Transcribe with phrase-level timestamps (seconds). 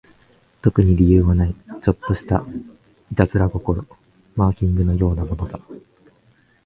[0.63, 1.53] 特に理由はない、
[1.83, 2.37] ちょっとした
[3.15, 3.87] 悪戯心、
[4.35, 5.59] マーキングのようなものだ